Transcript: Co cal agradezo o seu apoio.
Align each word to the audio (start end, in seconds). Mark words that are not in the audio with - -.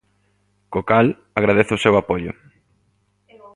Co 0.71 0.81
cal 0.89 1.07
agradezo 1.39 1.71
o 1.75 1.81
seu 1.83 1.93
apoio. 2.01 2.31